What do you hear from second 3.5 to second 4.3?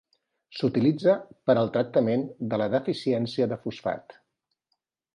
de fosfat.